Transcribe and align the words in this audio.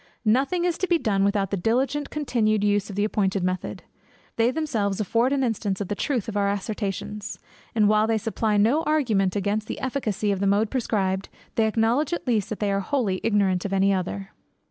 Nothing 0.25 0.65
is 0.65 0.79
to 0.79 0.87
be 0.87 0.97
done 0.97 1.23
without 1.23 1.51
the 1.51 1.57
diligent 1.57 2.09
continued 2.09 2.63
use 2.63 2.89
of 2.89 2.95
the 2.95 3.03
appointed 3.03 3.43
method. 3.43 3.83
They 4.35 4.49
themselves 4.49 4.99
afford 4.99 5.31
an 5.31 5.43
instance 5.43 5.79
of 5.79 5.89
the 5.89 5.93
truth 5.95 6.27
of 6.27 6.35
our 6.35 6.49
assertions; 6.49 7.37
and 7.75 7.87
while 7.87 8.07
they 8.07 8.17
supply 8.17 8.57
no 8.57 8.81
argument 8.81 9.35
against 9.35 9.67
the 9.67 9.79
efficacy 9.79 10.31
of 10.31 10.39
the 10.39 10.47
mode 10.47 10.71
prescribed, 10.71 11.29
they 11.53 11.67
acknowledge 11.67 12.13
at 12.13 12.25
least 12.25 12.49
that 12.49 12.59
they 12.59 12.71
are 12.71 12.79
wholly 12.79 13.21
ignorant 13.23 13.63
of 13.63 13.73
any 13.73 13.93
other. 13.93 14.31